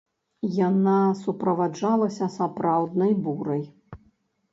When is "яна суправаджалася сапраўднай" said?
0.67-3.13